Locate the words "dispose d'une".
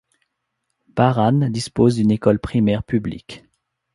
1.51-2.09